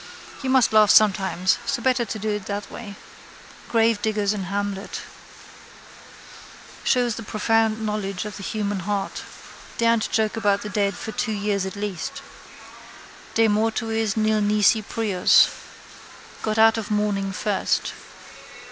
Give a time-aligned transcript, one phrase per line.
[0.41, 2.95] You must laugh sometimes so better do it that way.
[3.69, 5.01] Gravediggers in Hamlet.
[6.83, 9.21] Shows the profound knowledge of the human heart.
[9.77, 12.23] Daren't joke about the dead for two years at least.
[13.35, 15.49] De mortuis nil nisi prius.
[16.41, 17.93] Go out of mourning first.